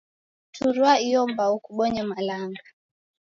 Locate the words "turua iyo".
0.53-1.21